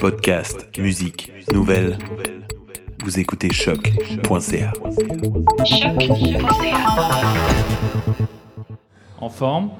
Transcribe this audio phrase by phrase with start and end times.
[0.00, 1.96] Podcast, musique, nouvelles.
[3.04, 4.72] Vous écoutez choc.ca.
[9.20, 9.70] En forme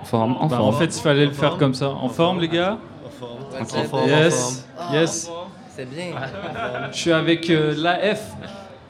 [0.00, 0.68] En forme, en Bah, forme.
[0.68, 1.90] En fait, il fallait le faire comme ça.
[1.90, 2.78] En forme, les gars
[4.06, 5.30] Yes, yes.
[5.76, 6.14] C'est bien.
[6.92, 8.22] Je suis avec euh, l'AF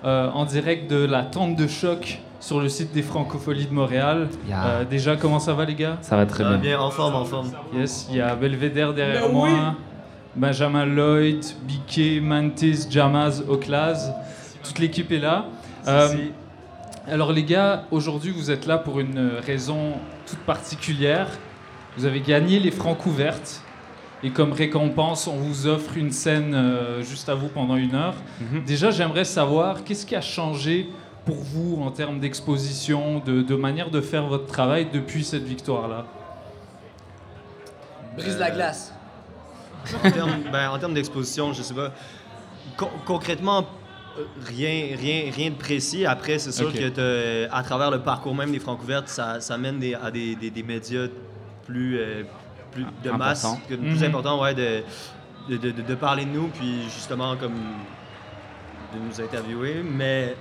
[0.06, 4.28] euh, en direct de la tente de choc sur le site des Francopholies de Montréal.
[4.48, 5.98] Euh, déjà, comment ça va, les gars?
[6.00, 6.76] Ça va très Ça va bien.
[6.76, 7.50] bien, en forme, en forme.
[7.74, 9.74] Yes, il y a Belvedere derrière moi,
[10.36, 14.12] Benjamin Lloyd, Biquet, Mantis, Jamaz, Oklaz.
[14.62, 15.46] Toute l'équipe est là.
[15.88, 16.08] Euh,
[17.08, 19.94] alors les gars, aujourd'hui vous êtes là pour une raison
[20.26, 21.28] toute particulière.
[21.96, 23.62] Vous avez gagné les francs ouvertes
[24.22, 28.14] et comme récompense, on vous offre une scène euh, juste à vous pendant une heure.
[28.40, 28.64] Mhm.
[28.64, 30.88] Déjà, j'aimerais savoir qu'est-ce qui a changé
[31.24, 36.06] pour vous en termes d'exposition, de, de manière de faire votre travail depuis cette victoire-là?
[38.16, 38.92] Brise la glace.
[40.04, 41.92] En termes, ben, en termes d'exposition, je sais pas.
[42.76, 43.66] Con- concrètement,
[44.18, 46.06] euh, rien, rien, rien de précis.
[46.06, 46.74] Après, c'est sûr Ok.
[46.74, 50.34] que t'as- à travers le parcours même des Francouvertes, ça, ça mène des- à des,
[50.34, 51.06] des- des médias
[51.66, 52.22] plus, euh,
[52.76, 53.18] plus de Important.
[53.18, 54.04] masse, que, plus Mhm.
[54.04, 54.82] important, ouais, de,
[55.48, 59.82] de, de- de parler de nous, puis justement, comme de nous interviewer.
[59.82, 60.34] Mais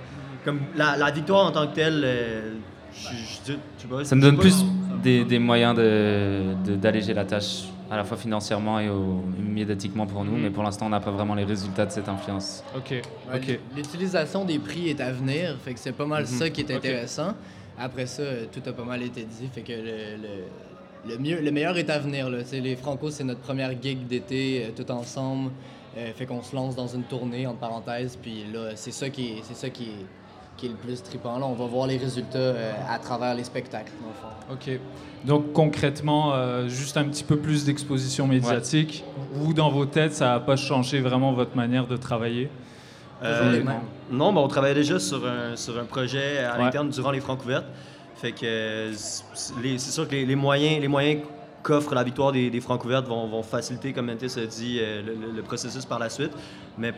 [0.44, 2.52] comme la, la victoire en tant que telle, euh,
[2.94, 4.04] je, je- je sais pas.
[4.04, 4.42] Ça me donne pas.
[4.42, 4.64] plus
[5.02, 10.06] des, des moyens de- de- d'alléger la tâche, à la fois financièrement et au- médiatiquement
[10.06, 10.42] pour nous, Mhm.
[10.42, 12.62] mais pour l'instant, on n'a pas vraiment les résultats de cette influence.
[12.76, 13.02] Ok, Ouais,
[13.34, 13.58] ok.
[13.76, 16.28] L'utilisation des prix est à venir, fait que c'est pas mal Mhm.
[16.28, 17.34] ça qui est intéressant.
[17.78, 20.28] Après ça, euh, tout a pas mal été dit, fait que le, le,
[21.08, 22.28] le mieux, le meilleur est à venir.
[22.30, 22.38] Là.
[22.52, 25.50] Les Franco, c'est notre première gig d'été euh, tout ensemble.
[25.96, 29.28] Euh, fait qu'on se lance dans une tournée, entre parenthèses, puis là, c'est ça qui
[29.28, 30.06] est, c'est ça qui est,
[30.58, 31.38] qui est le plus trippant.
[31.38, 34.52] Là, on va voir les résultats euh, à travers les spectacles, dans le fond.
[34.74, 34.78] Ok.
[35.24, 39.04] Donc concrètement, euh, juste un petit peu plus d'exposition médiatique.
[39.32, 42.50] Vous, dans vos têtes, ça n'a pas changé vraiment votre manière de travailler?
[43.22, 43.62] Euh,
[44.10, 46.64] non, mais on travaillait déjà sur un, sur un projet à Ouais.
[46.64, 47.66] l'interne durant les francs ouvertes.
[48.16, 51.22] Fait que c'est sûr que les, moyens, les moyens
[51.62, 55.02] qu'offre la victoire des, des francs ouvertes vont, faciliter, comme Mentis a dit, euh,
[55.34, 56.32] le, processus par la suite.
[56.78, 56.92] Mais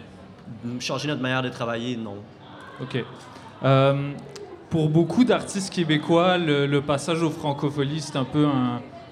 [0.78, 2.18] changer notre manière de travailler, non.
[2.80, 3.04] Ok.
[3.64, 4.12] Euh,
[4.70, 8.46] pour beaucoup d'artistes québécois, le, passage aux francopholies, c'est un peu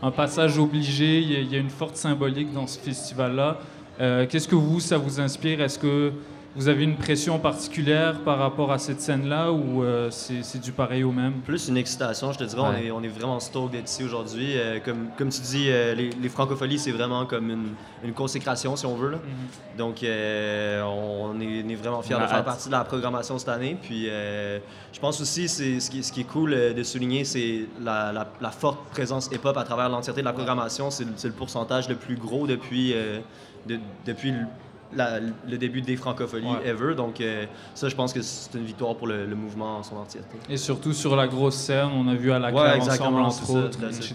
[0.03, 1.21] un, passage obligé.
[1.21, 3.59] Il y, a, il y a une forte symbolique dans ce festival-là.
[4.01, 5.61] Euh, Qu'est-ce que vous, ça vous inspire?
[5.61, 6.13] Est-ce que
[6.57, 11.05] vous avez une pression particulière par rapport à cette scène-là ou euh, c'est du pareil
[11.05, 11.35] au même?
[11.43, 14.57] Plus une excitation, je te dirais, on, est, on est vraiment stoked d'être ici aujourd'hui.
[14.57, 17.69] Euh, comme, comme tu dis, euh, les, les francopholies, c'est vraiment comme une,
[18.03, 19.11] une consécration, si on veut.
[19.11, 19.19] Là.
[19.77, 20.05] Donc, on,
[21.41, 22.45] est, on est vraiment fiers On de faire hâte.
[22.47, 23.77] partie de la programmation cette année.
[23.81, 28.27] Puis, je pense aussi, ce, qui, ce qui est cool de souligner, c'est la, la-
[28.41, 30.91] la forte présence hip-hop à travers l'entièreté de la programmation.
[30.91, 32.95] C'est, le- pourcentage le plus gros depuis,
[33.67, 34.39] de- depuis le,
[34.95, 36.69] la- le début des francopholies Ouais.
[36.69, 36.95] ever.
[36.95, 39.97] Donc, euh, ça, je pense que c'est une victoire pour le, le mouvement en son
[39.97, 40.37] entièreté.
[40.49, 43.79] Et surtout sur la grosse scène, on a vu à la Ouais, ensemble, entre autres,
[43.85, 44.15] etc.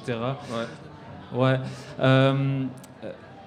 [1.34, 1.40] Ouais.
[1.40, 1.60] Ouais.
[2.00, 2.64] Euh,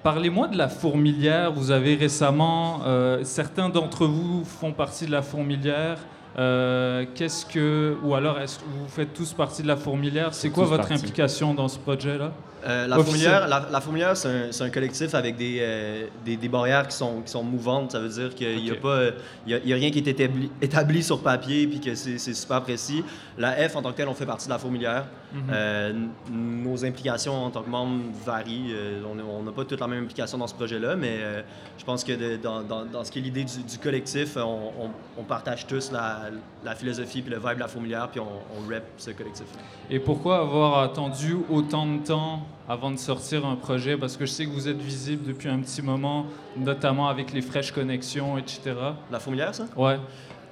[0.03, 1.51] Parlez-moi de la fourmilière.
[1.51, 5.97] Vous avez récemment, euh, certains d'entre vous font partie de la fourmilière.
[6.37, 10.33] Euh, Qu'est-ce que, ou alors est-ce que vous faites tous partie de la fourmilière?
[10.33, 10.93] C'est quoi votre partie.
[10.93, 12.31] implication dans ce projet-là?
[12.67, 16.87] Euh, la, fourmilière, la, la fourmilière, c'est un, collectif avec des, euh, des, des barrières
[16.87, 17.91] qui sont, qui sont mouvantes.
[17.91, 19.11] Ça veut dire qu'il n'y a, pas, euh,
[19.45, 21.93] il y a, il y a rien qui est établi, établi sur papier puis que
[21.93, 23.03] c'est c'est super précis.
[23.37, 25.05] La F, en tant que telle, on fait partie de la fourmilière.
[25.33, 25.41] Mhm.
[25.51, 25.93] Euh,
[26.31, 28.71] nos implications en tant que membres varient.
[28.73, 31.41] Euh, on n'a pas toutes la même implication dans ce projet-là, mais euh,
[31.77, 34.41] je pense que de- dans, dans- dans ce qui est l'idée du, du collectif, on,
[34.85, 36.21] on- on partage tous la,
[36.63, 39.45] la philosophie puis le vibe de la fourmilière, puis on, on rep ce collectif.
[39.89, 43.97] Et pourquoi avoir attendu autant de temps avant de sortir un projet?
[43.97, 47.41] Parce que je sais que vous êtes visible depuis un petit moment, notamment avec les
[47.41, 48.73] fraîches connexions, etc.
[49.11, 49.65] La fourmilière, ça?
[49.75, 49.97] Ouais.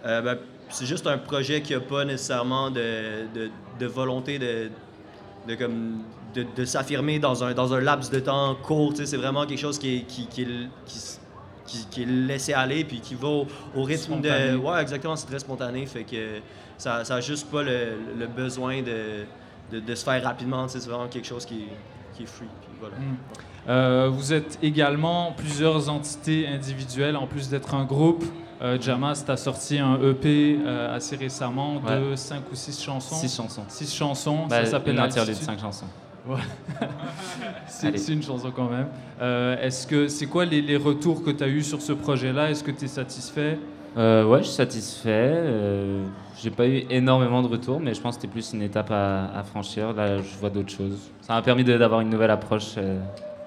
[0.06, 0.38] Euh, ben,
[0.70, 4.70] c'est juste un projet qui n'a pas nécessairement de, de- de volonté de,
[5.48, 6.04] de, comme,
[6.34, 8.94] de, de s'affirmer dans un, dans un laps de temps court.
[8.96, 10.46] C'est vraiment quelque chose qui est, qui, qui
[10.86, 11.00] qui
[11.66, 14.52] qui- qui est laissé aller puis qui va au, au rythme Spontané.
[14.52, 14.58] de.
[14.58, 15.86] Ouais, exactement, c'est très spontané.
[15.86, 16.40] Fait que
[16.78, 19.24] ça n'a juste pas le, le besoin de,
[19.72, 20.68] de, de se faire rapidement.
[20.68, 22.46] C'est vraiment quelque chose qui, est- qui est free.
[22.62, 22.96] puis voilà.
[22.98, 23.18] Mm.
[23.70, 28.26] Euh, vous êtes également plusieurs entités individuelles en plus d'être un groupe.
[28.64, 32.16] Euh, Jamas, tu as sorti un EP euh, assez récemment de Ouais.
[32.16, 33.16] 5 ou 6 chansons.
[33.16, 33.64] Six chansons.
[33.68, 35.34] Six chansons, Bah, ça s'appelle Altitude.
[35.36, 35.86] cinq chansons.
[37.68, 38.88] C'est une chanson quand même.
[39.22, 42.50] Euh, Est-ce que c'est quoi les, les retours que tu as eus sur ce projet-là?
[42.50, 43.60] Est-ce que tu es satisfait?
[43.98, 45.44] Euh, ouais, je suis satisfait.
[46.42, 49.26] J'ai pas eu énormément de retours, mais je pense que c'était plus une étape à,
[49.38, 49.92] à franchir.
[49.92, 50.98] Là, je vois d'autres choses.
[51.22, 52.76] Ça m'a permis de- d'avoir une nouvelle approche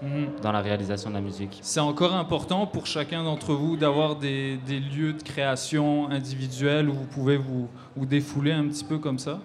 [0.02, 0.28] Mhm.
[0.42, 1.58] dans la réalisation de la musique.
[1.62, 6.92] C'est encore important pour chacun d'entre vous d'avoir des, des lieux de création individuels où
[6.92, 9.40] vous pouvez vous, vous défouler un petit peu comme ça?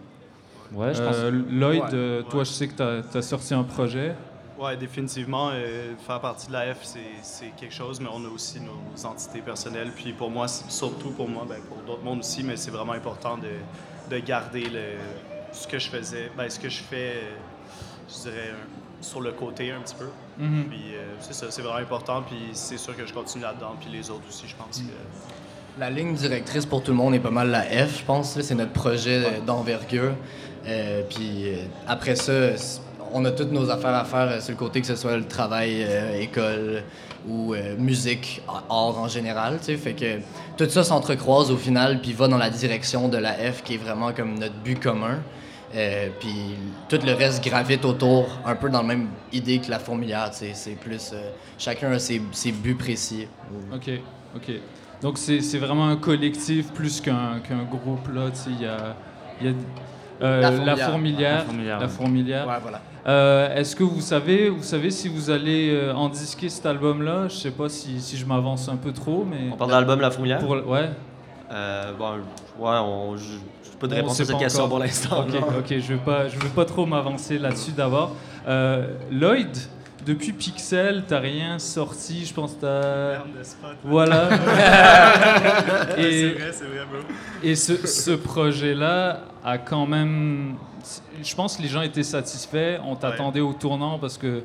[0.73, 1.15] Ouais, je pense.
[1.17, 1.89] Euh, Lloyd, Ouais.
[1.93, 2.73] euh, toi, je sais que
[3.11, 4.15] tu as, sorti un projet.
[4.57, 8.59] Ouais, définitivement, euh, faire partie de la F, c'est- quelque chose, mais on a aussi
[8.61, 9.91] nos entités personnelles.
[9.95, 13.37] Puis pour moi, surtout pour moi, ben, pour d'autres mondes aussi, mais c'est vraiment important
[13.37, 14.97] de, de garder le,
[15.51, 17.31] ce que je faisais, ben, ce que je fais, euh,
[18.07, 18.53] je dirais,
[19.01, 20.09] sur le côté un petit peu.
[20.41, 20.65] Mhm.
[20.69, 22.23] Puis euh, c'est ça, c'est vraiment important.
[22.23, 23.75] Puis c'est sûr que je continue là-dedans.
[23.79, 25.79] Puis les autres aussi, je pense que.
[25.79, 28.39] La ligne directrice pour tout le monde est pas mal la F, je pense.
[28.41, 30.15] C'est notre projet euh, d'envergure.
[30.67, 31.45] Euh, puis
[31.87, 32.55] après ça,
[33.13, 35.83] on a toutes nos affaires à faire sur le côté, que ce soit le travail,
[35.83, 36.83] euh, école
[37.27, 39.59] ou euh, musique, art en général.
[39.59, 39.77] tu sais.
[39.77, 40.19] Fait que
[40.57, 43.77] tout ça s'entrecroise au final, puis va dans la direction de la F, qui est
[43.77, 45.19] vraiment comme notre but commun.
[45.73, 46.55] Euh, puis
[46.89, 50.29] tout le reste gravite autour, un peu dans la même idée que la fourmilière.
[50.33, 51.11] C'est plus.
[51.13, 53.27] euh, chacun a ses, ses buts précis.
[53.73, 53.89] OK,
[54.35, 54.51] OK.
[55.01, 58.27] Donc, c'est c'est vraiment un collectif plus qu'un qu'un groupe, là.
[58.47, 58.95] Il y a,
[59.39, 59.53] il y a,
[60.21, 61.45] euh, La fourmilière.
[61.79, 62.59] La fourmilière, La ouais.
[62.61, 62.81] voilà.
[63.07, 67.29] Euh, Est-ce que vous savez, vous savez si vous allez euh, en disquer cet album-là?
[67.29, 69.49] Je sais pas si, si je m'avance un peu trop, mais...
[69.51, 70.37] On parle de l'album La Fourmilière?
[70.37, 70.89] Pour, ouais,
[71.51, 72.11] Euh, bon,
[72.59, 73.15] ouais, on,
[73.81, 75.21] pas de On réponse à cette pas question pour l'instant.
[75.21, 75.47] ok, non.
[75.59, 78.15] ok, je vais pas, je vais pas trop m'avancer là-dessus d'abord.
[78.47, 79.49] Euh, Lloyd,
[80.05, 83.43] depuis Pixel, t'as rien sorti, je pense que t'as...
[83.43, 83.69] Spot.
[83.83, 84.29] Voilà.
[85.95, 86.99] C'est et vrai, c'est vrai, bro.
[87.43, 90.55] et ce, ce projet-là a quand même...
[91.23, 94.41] Je pense que les gens étaient satisfaits, on t'attendait au tournant parce que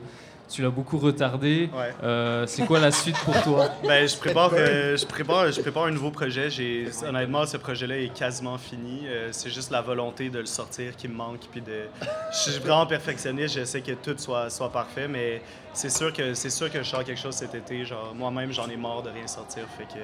[0.48, 1.70] tu l'as beaucoup retardé.
[1.74, 1.94] Ouais.
[2.02, 3.68] Euh, C'est quoi la suite pour toi?
[3.86, 6.50] Ben, je prépare, euh, je prépare, je prépare un nouveau projet.
[6.50, 9.06] J'ai, honnêtement, ce projet-là est quasiment fini.
[9.06, 11.40] Euh, c'est juste la volonté de le sortir qui me manque.
[11.50, 11.86] Puis de,
[12.32, 13.54] je suis vraiment perfectionniste.
[13.54, 17.04] J'essaie que tout soit, soit parfait, mais c'est sûr que c'est sûr que je sors
[17.04, 17.84] quelque chose cet été.
[17.84, 19.64] Genre, moi-même, j'en ai marre de rien sortir.
[19.76, 20.00] Fait que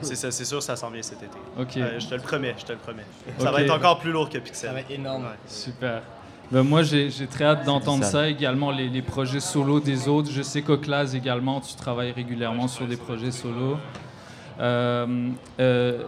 [0.00, 1.38] c'est ça, c'est sûr que ça s'en vient cet été.
[1.58, 1.76] Ok.
[1.76, 3.06] Euh, je te le promets, je te le promets.
[3.38, 4.68] Ça va être encore plus lourd que Pixel.
[4.68, 5.24] Ça va être énorme.
[5.24, 5.38] Ouais.
[5.46, 6.02] Super.
[6.52, 8.10] Ben, moi, j'ai très hâte d'entendre ça.
[8.10, 8.28] ça.
[8.28, 10.30] également, les, les projets solo des autres.
[10.30, 13.78] Je sais qu'Oclaz également, tu travailles régulièrement sur des projets solo.
[14.60, 16.02] Euh, euh,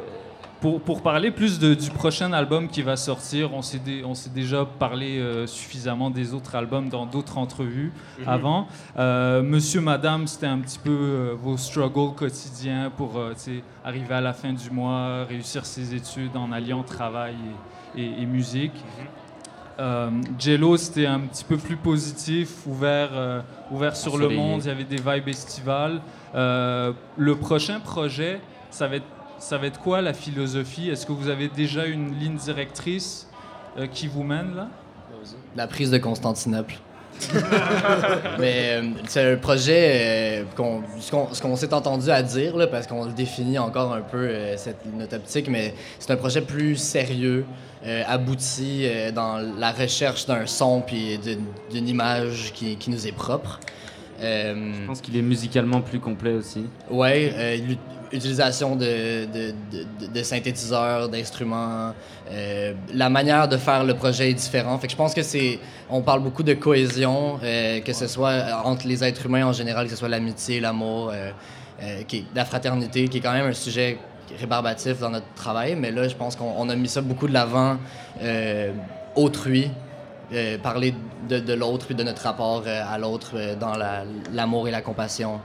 [0.60, 4.14] pour, pour parler plus de- du prochain album qui va sortir, on s'est dé- on
[4.14, 7.92] s'est déjà parlé euh, suffisamment des autres albums dans d'autres entrevues
[8.26, 8.66] avant.
[8.98, 13.32] Euh, Monsieur, Madame, c'était un petit peu euh, vos struggles quotidiens pour euh,
[13.84, 17.34] arriver à la fin du mois, réussir ses études en alliant travail
[17.96, 18.72] et, et- et musique.
[19.78, 23.40] Euh, Jello, c'était un petit peu plus positif, ouvert, euh,
[23.70, 24.62] ouvert sur le monde.
[24.64, 26.00] Il y avait des vibes estivales.
[26.34, 28.40] Euh, le prochain projet,
[28.70, 29.06] ça va être,
[29.38, 30.90] ça va être quoi la philosophie?
[30.90, 33.28] Est-ce que vous avez déjà une ligne directrice
[33.76, 34.68] euh, qui vous mène là?
[35.56, 36.74] La prise de Constantinople.
[38.38, 42.66] Mais euh, c'est un projet, euh, qu'on- ce qu'on qu'on s'est entendu à dire, là,
[42.66, 46.40] parce qu'on le définit encore un peu, euh, cette, notre optique, mais c'est un projet
[46.40, 47.44] plus sérieux,
[48.08, 51.20] abouti dans la recherche d'un son puis
[51.70, 53.60] d'une image qui, qui nous est propre.
[54.20, 56.64] Euh, Je pense qu'il est musicalement plus complet aussi.
[56.90, 57.78] Ouais, euh, l'ut-
[58.12, 61.92] utilisation de, de, de- de synthétiseurs, d'instruments.
[62.30, 64.80] euh, la manière de faire le projet est différente.
[64.80, 65.58] Fait que je pense que c'est.
[65.90, 69.86] On parle beaucoup de cohésion, euh, que ce soit entre les êtres humains en général,
[69.86, 71.30] que ce soit l'amitié, l'amour, euh,
[71.82, 73.98] euh, qui la fraternité, qui est quand même un sujet
[74.38, 75.74] rébarbatif dans notre travail.
[75.76, 77.78] Mais là, je pense qu'on on a mis ça beaucoup de l'avant.
[78.22, 78.70] euh,
[79.16, 79.70] autrui,
[80.34, 80.94] euh, parler
[81.28, 84.70] de, de l'autre puis de notre rapport euh, à l'autre euh, dans la- l'amour et
[84.70, 85.40] la compassion.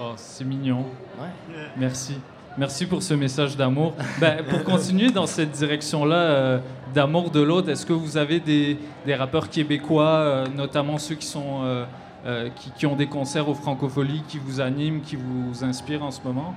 [0.00, 0.84] Oh, C'est mignon.
[1.18, 1.28] Ouais.
[1.76, 2.18] Merci.
[2.58, 3.94] Merci pour ce message d'amour.
[4.18, 6.60] Ben, pour continuer dans cette direction-là
[6.94, 11.84] d'amour de l'autre, est-ce que vous avez des, des rappeurs québécois, notamment ceux qui, sont,
[12.56, 16.20] qui, qui ont des concerts aux Francopholies, qui vous animent, qui vous inspirent en ce
[16.24, 16.54] moment?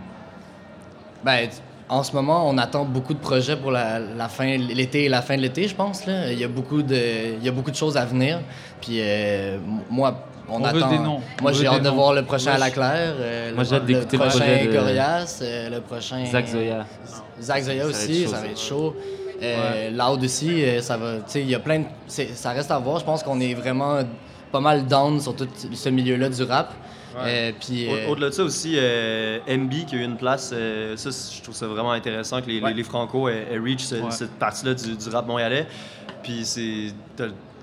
[1.24, 1.50] Ben,
[1.90, 5.22] en ce moment, on attend beaucoup de projets pour la, la fin, l'été et la
[5.24, 6.06] fin de l'été, je pense.
[6.06, 6.32] Là.
[6.32, 8.40] Il, y a beaucoup de, il y a beaucoup de choses à venir.
[8.80, 9.58] Puis euh,
[9.90, 10.90] moi, on, On veut attend.
[10.92, 11.20] des noms.
[11.42, 11.96] Moi, j'ai hâte de noms.
[11.96, 14.66] voir le prochain Moi, à la Claire, euh, Moi, le, j'ai hâte d'écouter le prochain
[14.66, 16.26] de- Gorias, euh, le prochain.
[16.26, 16.86] Zach Zoya.
[17.42, 18.96] Zach Zoya aussi, ça va être chaud.
[19.92, 21.16] Loud aussi, ça va.
[21.18, 21.86] Tu sais, il y a plein de.
[22.08, 23.00] Ça reste à voir.
[23.00, 24.00] Je pense qu'on est vraiment
[24.52, 26.74] pas mal down sur tout ce milieu-là du rap.
[27.18, 30.52] Euh, puis, Au- euh, Au-delà de ça aussi, euh, MB qui a eu une place,
[30.54, 32.74] euh, ça je trouve ça vraiment intéressant que les, Ouais.
[32.74, 34.12] les Franco aient, reach ce- Ouais.
[34.12, 35.66] cette partie-là du, du rap montréalais.
[36.24, 36.94] Puis c'est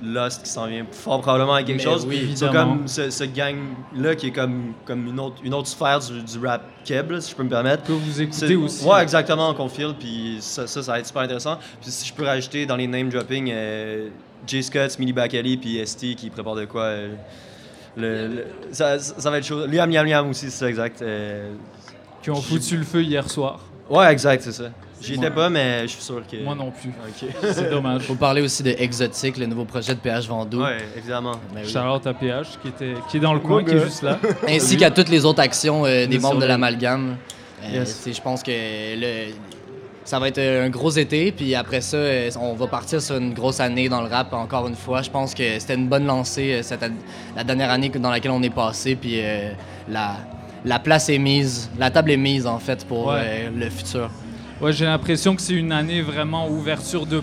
[0.03, 2.05] Lost qui s'en vient fort probablement avec quelque Mais chose.
[2.07, 6.01] oui, c'est comme ce, ce gang-là qui est comme, comme une, autre, une autre sphère
[6.01, 7.85] du, du rap keb, là, si je peux me permettre.
[7.85, 8.85] Que vous écoutez aussi.
[8.85, 11.57] Ouais, exactement, qu'on file, puis ça, ça, ça va être super intéressant.
[11.81, 14.09] Puis si je peux rajouter dans les name dropping, euh,
[14.47, 16.83] Jay Scott, Millie Bakali, puis ST qui préparent de quoi.
[16.83, 17.15] euh,
[17.97, 19.67] le- le- ça, ça va être chaud.
[19.67, 21.01] Liam Liam Liam aussi, c'est ça, exact.
[21.03, 21.53] Euh,
[22.23, 23.61] Qui ont foutu le feu hier soir.
[23.91, 24.65] ouais, exact, c'est ça.
[25.01, 26.43] J'y étais pas, mais je suis sûr que.
[26.43, 26.91] Moi non plus.
[27.53, 28.03] C'est dommage.
[28.05, 30.63] Faut parler aussi de Exotique, le nouveau projet de PH Vendoux.
[30.63, 31.33] Ouais, évidemment.
[31.55, 31.71] Ben oui.
[31.71, 34.19] Charlotte à PH qui, était, qui est dans le coin, qui est juste là.
[34.49, 37.17] Ainsi qu'à toutes les autres actions euh, des membres de l'amalgame.
[37.63, 38.09] Euh, Yes.
[38.11, 39.33] Je pense que le-
[40.07, 43.35] ça va être un gros été, puis après ça, euh, on va partir sur une
[43.35, 45.03] grosse année dans le rap encore une fois.
[45.03, 46.81] Je pense que c'était une bonne lancée euh, cette,
[47.37, 49.51] la dernière année dans laquelle on est passé, puis euh,
[49.89, 50.17] la,
[50.65, 53.21] la place est mise, la table est mise en fait pour Ouais.
[53.21, 54.09] euh, le futur.
[54.61, 57.21] Ouais, j'ai l'impression que c'est une année vraiment ouverture de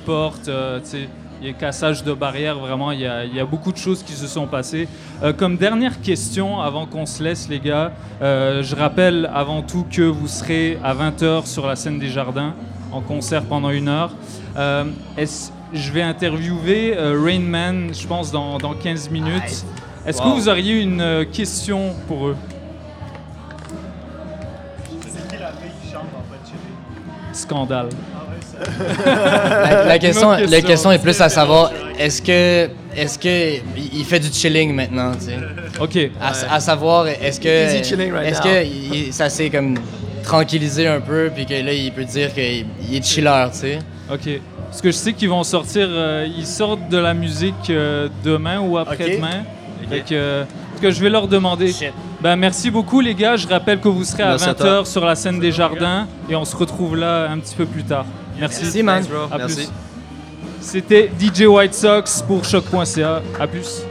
[0.49, 1.09] euh, tu sais,
[1.43, 3.77] il y a cassage de barrières, vraiment, il y a, il y a beaucoup de
[3.77, 4.87] choses qui se sont passées.
[5.23, 9.85] Euh, comme dernière question, avant qu'on se laisse, les gars, euh, je rappelle avant tout
[9.91, 12.53] que vous serez à 20h sur la scène des Jardins,
[12.93, 14.11] en concert pendant une heure.
[14.55, 14.85] Euh,
[15.17, 19.65] est-ce- je vais interviewer euh, Rain Man, je pense, dans, dans 15 minutes.
[20.05, 22.37] Est-ce que vous auriez une question pour eux?
[25.01, 26.59] C'est qui la fille qui chante en pas de chili?
[27.33, 27.89] Scandale.
[29.05, 30.91] La, la question, la question.
[30.91, 33.59] est plus à savoir, est-ce que, est-ce que
[33.93, 35.37] il fait du chilling maintenant, tu sais?
[35.81, 36.11] OK.
[36.21, 39.75] À, à savoir, est-ce que, right est-ce que il- ça s'est comme
[40.23, 43.79] tranquillisé un peu, puis que là, il peut dire qu'il il est chiller, tu sais?
[44.11, 44.39] Ok.
[44.69, 48.59] Parce que je sais qu'ils vont sortir, euh, ils sortent de la musique euh, demain
[48.59, 49.43] ou après-demain.
[49.89, 50.43] Fait que, euh,
[50.81, 51.71] je vais leur demander.
[52.23, 53.35] Ben, merci beaucoup les gars.
[53.35, 56.37] Je rappelle que vous serez à Merci à 20h sur la scène des jardins et
[56.37, 58.05] on se retrouve là un petit peu plus tard.
[58.39, 58.61] Merci.
[58.63, 59.03] Merci, man.
[59.29, 59.69] À plus.
[60.61, 63.21] C'était DJ White Sox pour choc.ca.
[63.37, 63.83] À plus.